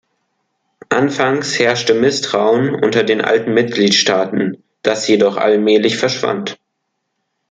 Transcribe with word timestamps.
Anfangs 0.89 1.59
herrschte 1.59 1.93
Misstrauen 1.93 2.73
unter 2.73 3.03
den 3.03 3.21
alten 3.21 3.53
Mitgliedstaaten, 3.53 4.63
das 4.81 5.07
jedoch 5.07 5.37
allmählich 5.37 5.95
verschwand. 5.99 6.59